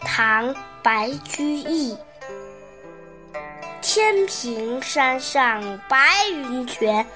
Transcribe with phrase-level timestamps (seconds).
[0.00, 0.48] 唐·
[0.82, 1.96] 白居易。
[3.80, 5.98] 天平山上白
[6.30, 7.06] 云泉，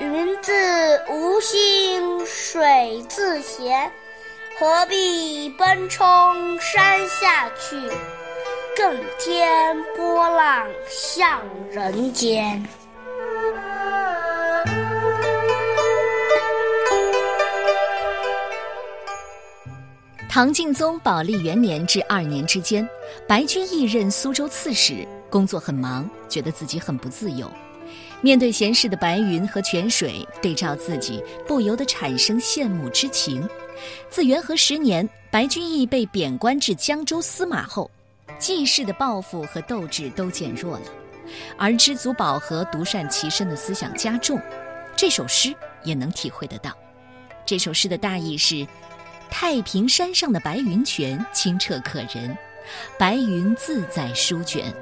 [0.00, 0.52] 云自
[1.08, 3.90] 无心水自闲。
[4.58, 6.06] 何必奔冲
[6.60, 7.76] 山下去，
[8.76, 12.64] 更添波浪向人间。
[20.34, 22.84] 唐敬宗宝历元年至二年之间，
[23.24, 27.48] 白居易任苏州刺史，工作很忙，觉得自己很不自由。
[28.20, 33.48] 面对闲适的白云和泉水，对照自己，不由得产生羡慕之情。
[34.10, 37.88] 自元和十年，白居易被贬官至江州司马后，
[38.36, 40.86] 济世的抱负和斗志都减弱了，
[41.56, 44.36] 而知足保和、独善其身的思想加重。
[44.96, 45.54] 这首诗
[45.84, 46.76] 也能体会得到。
[47.46, 48.66] 这首诗的大意是。
[49.36, 52.38] 太平山上的白云泉清澈可人，
[52.96, 54.72] 白云自在舒卷，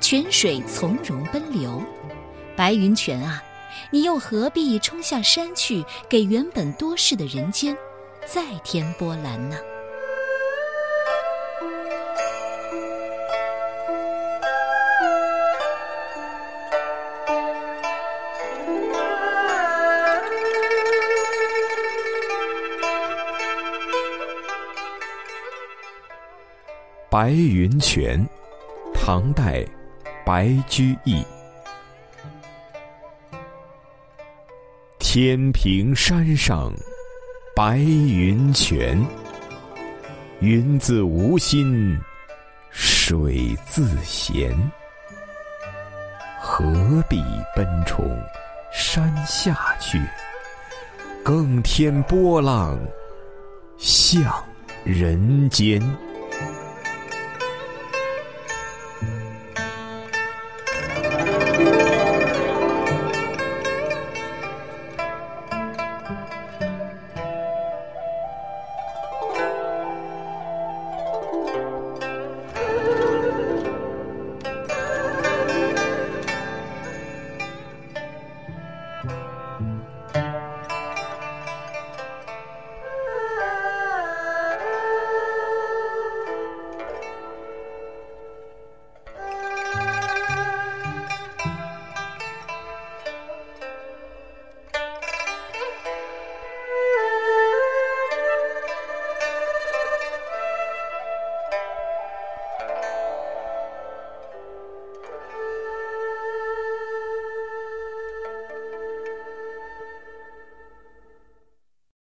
[0.00, 1.82] 泉水从容奔流。
[2.56, 3.44] 白云泉啊，
[3.90, 7.76] 你又何必冲下山去，给原本多事的人间
[8.24, 9.58] 再添波澜呢？
[27.10, 28.22] 白云泉，
[28.92, 29.64] 唐代，
[30.26, 31.24] 白居易。
[34.98, 36.70] 天平山上
[37.56, 39.02] 白云泉，
[40.40, 41.98] 云自无心
[42.70, 44.54] 水自闲。
[46.38, 47.22] 何必
[47.56, 48.04] 奔冲
[48.70, 49.98] 山下去，
[51.24, 52.78] 更添波浪
[53.78, 54.44] 向
[54.84, 55.80] 人间。